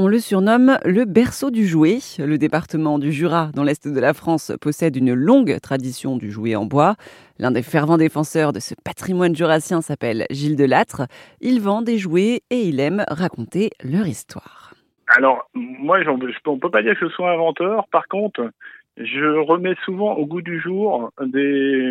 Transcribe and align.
On 0.00 0.06
le 0.06 0.20
surnomme 0.20 0.78
le 0.84 1.04
berceau 1.06 1.50
du 1.50 1.66
jouet. 1.66 1.98
Le 2.20 2.38
département 2.38 3.00
du 3.00 3.10
Jura, 3.10 3.50
dans 3.52 3.64
l'est 3.64 3.88
de 3.88 3.98
la 3.98 4.14
France, 4.14 4.52
possède 4.60 4.94
une 4.94 5.12
longue 5.12 5.58
tradition 5.60 6.16
du 6.16 6.30
jouet 6.30 6.54
en 6.54 6.66
bois. 6.66 6.94
L'un 7.40 7.50
des 7.50 7.64
fervents 7.64 7.96
défenseurs 7.96 8.52
de 8.52 8.60
ce 8.60 8.76
patrimoine 8.76 9.34
jurassien 9.34 9.80
s'appelle 9.80 10.26
Gilles 10.30 10.54
Delattre. 10.54 11.08
Il 11.40 11.60
vend 11.60 11.82
des 11.82 11.98
jouets 11.98 12.42
et 12.48 12.60
il 12.60 12.78
aime 12.78 13.04
raconter 13.08 13.70
leur 13.82 14.06
histoire. 14.06 14.72
Alors, 15.16 15.50
moi, 15.54 15.98
on 16.06 16.16
ne 16.16 16.60
peut 16.60 16.70
pas 16.70 16.82
dire 16.82 16.94
que 16.96 17.08
je 17.08 17.12
sois 17.12 17.32
inventeur. 17.32 17.88
Par 17.88 18.06
contre, 18.06 18.52
je 18.98 19.40
remets 19.40 19.74
souvent 19.84 20.14
au 20.14 20.26
goût 20.26 20.42
du 20.42 20.60
jour 20.60 21.10
des, 21.20 21.90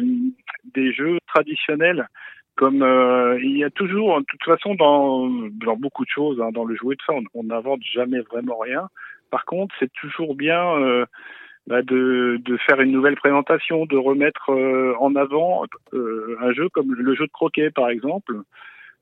des 0.74 0.94
jeux 0.94 1.18
traditionnels 1.28 2.08
comme 2.58 2.82
euh, 2.82 3.40
il 3.42 3.56
y 3.56 3.64
a 3.64 3.70
toujours, 3.70 4.20
de 4.20 4.26
toute 4.28 4.44
façon, 4.44 4.76
dans, 4.76 5.30
dans 5.52 5.78
beaucoup 5.78 6.04
de 6.04 6.10
choses, 6.10 6.42
hein, 6.42 6.50
dans 6.52 6.66
le 6.66 6.76
jouet 6.76 6.96
de 6.96 7.02
ça, 7.06 7.14
on 7.34 7.44
n'invente 7.44 7.82
jamais 7.84 8.20
vraiment 8.22 8.58
rien. 8.58 8.90
Par 9.30 9.46
contre, 9.46 9.74
c'est 9.80 9.94
toujours 9.94 10.36
bien 10.36 10.76
euh, 10.78 11.06
bah, 11.68 11.84
de, 11.84 12.42
de 12.44 12.58
faire 12.58 12.82
une 12.82 12.92
nouvelle 12.92 13.16
présentation, 13.16 13.86
de 13.86 13.96
remettre 13.96 14.50
euh, 14.50 14.96
en 15.00 15.16
avant 15.16 15.66
un 15.94 16.52
jeu 16.54 16.68
comme 16.70 16.94
le 16.96 17.16
jeu 17.16 17.28
de 17.28 17.32
croquet, 17.32 17.70
par 17.70 17.90
exemple. 17.90 18.34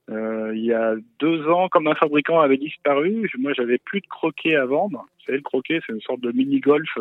il 0.10 0.66
y 0.66 0.74
a 0.74 0.96
deux 1.20 1.48
ans, 1.48 1.70
comme 1.70 1.88
un 1.88 1.96
fabricant 1.96 2.42
avait 2.42 2.58
disparu, 2.58 3.32
moi 3.40 3.54
j'avais 3.54 3.78
plus 3.78 4.02
de 4.02 4.08
croquet 4.08 4.56
à 4.56 4.66
vendre. 4.66 5.00
Vous 5.00 5.26
savez, 5.28 5.38
le 5.38 5.44
croquet, 5.44 5.80
c'est 5.86 5.94
une 5.94 6.02
sorte 6.02 6.20
de 6.20 6.32
mini-golf 6.34 6.98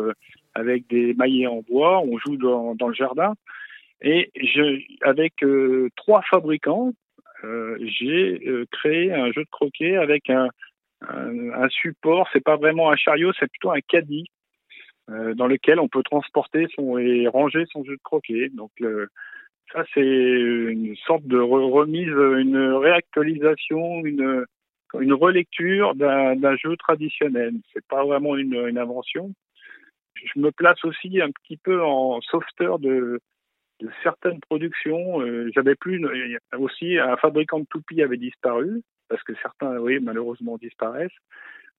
avec 0.53 0.87
des 0.87 1.13
maillets 1.15 1.47
en 1.47 1.61
bois. 1.69 1.99
On 1.99 2.17
joue 2.17 2.37
dans, 2.37 2.75
dans 2.75 2.87
le 2.87 2.95
jardin. 2.95 3.33
Et 4.01 4.31
je, 4.35 4.81
avec 5.01 5.43
euh, 5.43 5.89
trois 5.95 6.21
fabricants, 6.23 6.93
euh, 7.43 7.77
j'ai 7.81 8.41
euh, 8.47 8.65
créé 8.71 9.13
un 9.13 9.31
jeu 9.31 9.43
de 9.43 9.49
croquet 9.49 9.95
avec 9.95 10.29
un, 10.29 10.49
un, 11.01 11.51
un 11.53 11.69
support. 11.69 12.27
C'est 12.33 12.43
pas 12.43 12.57
vraiment 12.57 12.91
un 12.91 12.95
chariot, 12.95 13.31
c'est 13.39 13.49
plutôt 13.49 13.71
un 13.71 13.81
caddie 13.87 14.25
dans 15.07 15.45
lequel 15.45 15.79
on 15.79 15.87
peut 15.87 16.01
transporter 16.01 16.65
son 16.73 16.97
et 16.97 17.27
ranger 17.27 17.65
son 17.71 17.83
jeu 17.83 17.93
de 17.93 18.01
croquet. 18.03 18.49
Donc 18.49 18.71
ça 19.71 19.85
c'est 19.93 20.01
une 20.01 20.95
sorte 21.05 21.23
de 21.27 21.37
remise, 21.37 22.07
une 22.07 22.57
réactualisation, 22.57 24.03
une 24.03 24.47
une 24.99 25.13
relecture 25.13 25.93
d'un 25.95 26.55
jeu 26.57 26.75
traditionnel. 26.77 27.53
C'est 27.73 27.85
pas 27.87 28.03
vraiment 28.03 28.35
une, 28.35 28.55
une 28.67 28.79
invention. 28.79 29.31
Je 30.15 30.39
me 30.39 30.51
place 30.51 30.83
aussi 30.85 31.21
un 31.21 31.29
petit 31.29 31.57
peu 31.57 31.83
en 31.83 32.19
sauveteur 32.21 32.79
de 32.79 33.19
de 33.79 33.89
certaines 34.03 34.39
productions. 34.39 35.21
Euh, 35.21 35.49
j'avais 35.53 35.75
plus 35.75 36.01
aussi 36.57 36.97
un 36.97 37.17
fabricant 37.17 37.59
de 37.59 37.65
toupies 37.65 38.01
avait 38.01 38.17
disparu 38.17 38.81
parce 39.09 39.23
que 39.23 39.33
certains, 39.41 39.77
oui, 39.77 39.99
malheureusement 39.99 40.57
disparaissent. 40.57 41.11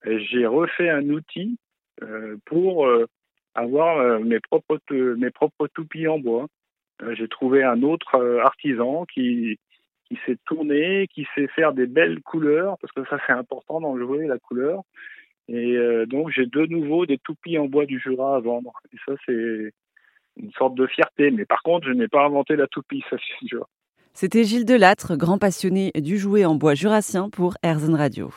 J'ai 0.05 0.47
refait 0.47 0.91
un 0.91 1.09
outil 1.09 1.59
euh, 2.03 2.37
pour 2.45 2.87
euh, 2.87 3.07
avoir 3.55 4.21
mes 4.21 4.41
propres 4.41 4.79
mes 4.91 5.31
propres 5.31 5.67
toupies 5.69 6.07
en 6.07 6.19
bois. 6.19 6.47
J'ai 7.13 7.29
trouvé 7.29 7.63
un 7.63 7.83
autre 7.83 8.41
artisan 8.43 9.05
qui 9.07 9.59
qui 10.09 10.19
s'est 10.25 10.39
tourné, 10.47 11.09
qui 11.09 11.27
sait 11.35 11.49
faire 11.49 11.73
des 11.73 11.87
belles 11.87 12.23
couleurs 12.23 12.77
parce 12.79 12.93
que 12.93 13.05
ça 13.07 13.19
c'est 13.27 13.33
important 13.33 13.81
dans 13.81 13.95
le 13.95 14.27
la 14.27 14.39
couleur. 14.39 14.83
Et 15.49 15.77
donc 16.07 16.31
j'ai 16.31 16.47
de 16.47 16.67
nouveau 16.67 17.07
des 17.07 17.19
toupies 17.19 17.59
en 17.59 17.67
bois 17.67 17.87
du 17.87 17.99
Jura 17.99 18.37
à 18.37 18.41
vendre. 18.41 18.73
Et 18.93 18.97
ça 19.07 19.15
c'est 19.27 19.73
une 20.37 20.53
sorte 20.53 20.75
de 20.75 20.87
fierté. 20.87 21.31
Mais 21.31 21.45
par 21.45 21.63
contre, 21.63 21.87
je 21.87 21.93
n'ai 21.93 22.09
pas 22.09 22.25
inventé 22.25 22.57
la 22.57 22.67
toupie, 22.67 23.03
ça 23.11 23.17
c'est 23.17 23.47
sûr. 23.47 23.67
C'était 24.13 24.45
Gilles 24.45 24.65
Delattre, 24.65 25.17
grand 25.17 25.39
passionné 25.39 25.91
du 25.95 26.17
jouet 26.17 26.47
en 26.47 26.55
bois 26.55 26.75
jurassien 26.75 27.29
pour 27.29 27.57
Airzen 27.63 27.95
Radio. 27.95 28.31